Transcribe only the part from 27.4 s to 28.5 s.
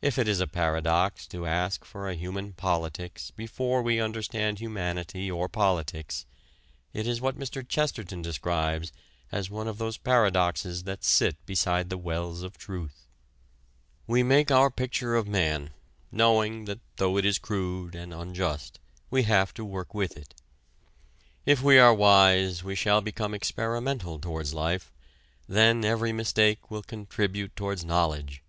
towards knowledge.